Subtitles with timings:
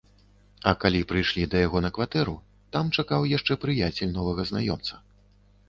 [0.69, 2.33] А калі прыйшлі да яго на кватэру,
[2.77, 4.93] там чакаў яшчэ прыяцель новага знаёмца.